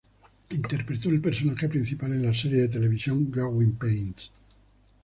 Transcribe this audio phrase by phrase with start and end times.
[0.49, 4.31] Interpretó el personaje principal en la serie de televisión "Growing Pains".